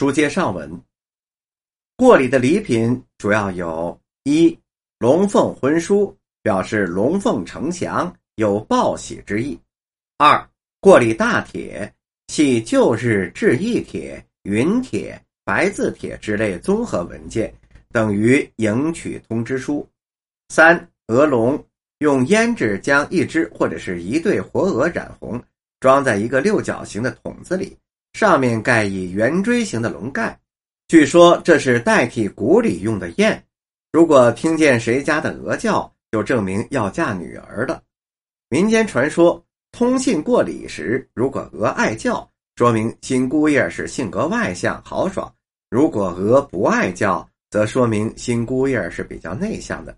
[0.00, 0.80] 书接上文，
[1.94, 4.58] 过礼的礼品主要有：一、
[4.98, 9.58] 龙凤婚书，表示龙凤呈祥，有报喜之意；
[10.16, 10.48] 二、
[10.80, 11.92] 过礼大帖，
[12.28, 17.52] 系旧日制意帖、云帖、白字帖之类综合文件，
[17.92, 19.86] 等于迎娶通知书；
[20.48, 21.62] 三、鹅龙。
[21.98, 25.38] 用胭脂将一只或者是一对活鹅染红，
[25.78, 27.76] 装在一个六角形的桶子里，
[28.12, 30.38] 上面盖以圆锥形的龙盖。
[30.88, 33.42] 据说这是代替古礼用的砚。
[33.92, 37.82] 如果听见谁家的鹅叫，就证明要嫁女儿了。
[38.48, 45.28] 民间传说，通信过礼时，如果鹅爱叫，说明新姑爷是性格外向豪爽；
[45.70, 49.96] 如果鹅不爱叫，则说明新姑爷是比较内向的。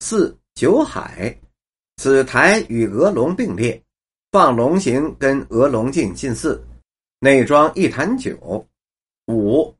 [0.00, 0.36] 四。
[0.56, 1.34] 酒海，
[1.96, 3.80] 此台与鹅龙并列，
[4.30, 6.62] 放龙形跟鹅龙镜近似，
[7.22, 8.66] 内装一坛酒。
[9.26, 9.72] 五，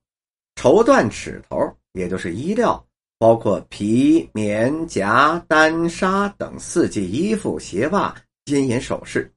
[0.56, 1.56] 绸缎尺头，
[1.92, 2.86] 也就是衣料，
[3.18, 9.32] 包括皮、棉、夹、单、纱等四季衣服、鞋袜、金银首饰。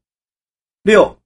[0.84, 1.18] 六，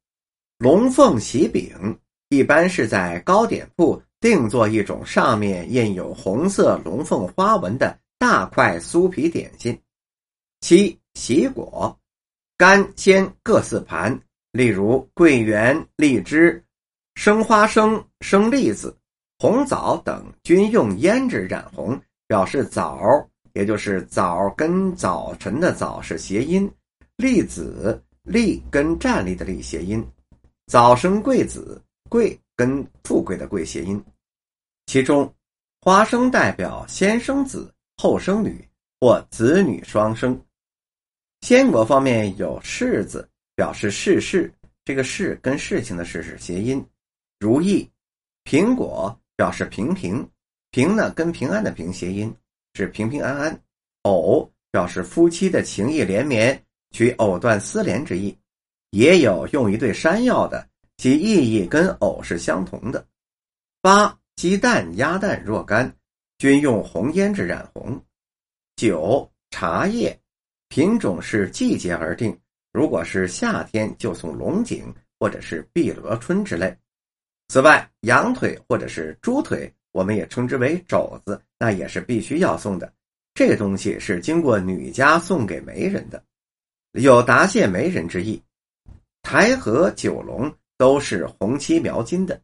[0.59, 1.97] 龙凤喜饼，
[2.29, 9.75] 一般是在糕点铺定做一种上面印有红色龙凤花纹的大块酥皮点心。
[10.61, 11.99] 七喜果，
[12.55, 16.63] 干鲜各四盘，例如桂圆、荔枝、
[17.17, 18.95] 生花生、生栗子、
[19.39, 26.71] 红枣等，均用胭脂染红，表示枣，也就是枣跟早晨的早是谐音，
[27.15, 30.07] 栗子栗跟站立的立谐音，
[30.67, 34.01] 早生贵子贵跟富贵的贵谐音。
[34.85, 35.33] 其中，
[35.81, 38.63] 花生代表先生子后生女
[38.99, 40.39] 或子女双生。
[41.41, 44.53] 鲜果方面有“柿”子，表示事事，
[44.85, 46.85] 这个“事”跟事情的“事”是谐音。
[47.39, 47.89] 如意
[48.43, 50.27] 苹果表示平平，
[50.71, 52.33] 平呢跟平安的“平”谐音，
[52.73, 53.63] 是平平安安。
[54.03, 58.37] 藕表示夫妻的情意连绵，取藕断丝连之意。
[58.91, 63.05] 也有用一对山药的，其意义跟藕是相同的。
[63.81, 65.93] 八鸡蛋、鸭蛋若干，
[66.37, 68.01] 均用红胭脂染红。
[68.75, 70.17] 九茶叶。
[70.69, 72.37] 品种是季节而定，
[72.73, 76.77] 如果是夏天，就送龙井或者是碧螺春之类。
[77.47, 82.91] 此外，羊腿或者是猪腿，我们也称之为肘子，那也是必须要送的。
[83.33, 86.21] 这东西是经过女家送给媒人的，
[86.93, 88.41] 有答谢媒人之意。
[89.21, 92.39] 台和九龙都是红漆描金的，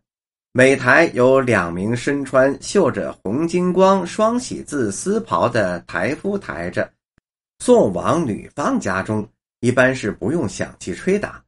[0.51, 6.89] 每台有两名身穿绣着红金光双喜字丝袍的台夫抬着。
[7.59, 9.27] 送往女方家中，
[9.61, 11.43] 一般是不用响器吹打。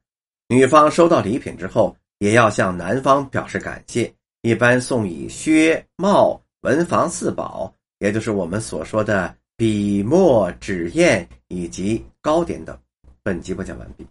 [0.48, 4.12] 女方收到礼品之后，也要向男方表示感谢，
[4.42, 12.78] 一般送以靴、帽、文房四宝，也就是我们所说的笔、墨、纸砚以及糕点等。
[13.22, 14.06] 本集播讲完毕。